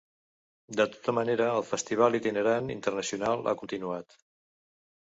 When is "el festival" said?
1.59-2.19